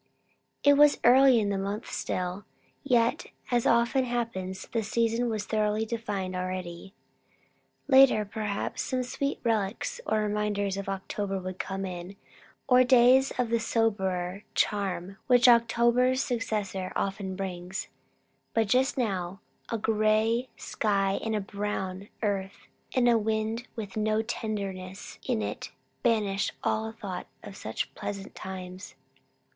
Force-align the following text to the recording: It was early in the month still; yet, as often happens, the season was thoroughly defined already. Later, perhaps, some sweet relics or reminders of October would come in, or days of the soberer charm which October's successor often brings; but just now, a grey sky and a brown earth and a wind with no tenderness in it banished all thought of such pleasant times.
It 0.63 0.79
was 0.79 0.97
early 1.03 1.39
in 1.39 1.49
the 1.49 1.59
month 1.59 1.91
still; 1.91 2.43
yet, 2.81 3.27
as 3.51 3.67
often 3.67 4.05
happens, 4.05 4.67
the 4.71 4.81
season 4.81 5.29
was 5.29 5.45
thoroughly 5.45 5.85
defined 5.85 6.35
already. 6.35 6.95
Later, 7.87 8.25
perhaps, 8.25 8.81
some 8.81 9.03
sweet 9.03 9.39
relics 9.43 10.01
or 10.07 10.21
reminders 10.21 10.75
of 10.75 10.89
October 10.89 11.37
would 11.37 11.59
come 11.59 11.85
in, 11.85 12.15
or 12.67 12.83
days 12.83 13.31
of 13.37 13.51
the 13.51 13.59
soberer 13.59 14.43
charm 14.55 15.17
which 15.27 15.47
October's 15.47 16.23
successor 16.23 16.91
often 16.95 17.35
brings; 17.35 17.87
but 18.55 18.67
just 18.67 18.97
now, 18.97 19.39
a 19.69 19.77
grey 19.77 20.49
sky 20.57 21.19
and 21.23 21.35
a 21.35 21.39
brown 21.41 22.07
earth 22.23 22.65
and 22.95 23.07
a 23.07 23.19
wind 23.19 23.67
with 23.75 23.95
no 23.95 24.23
tenderness 24.23 25.19
in 25.27 25.43
it 25.43 25.71
banished 26.01 26.53
all 26.63 26.91
thought 26.91 27.27
of 27.43 27.55
such 27.55 27.93
pleasant 27.93 28.33
times. 28.33 28.95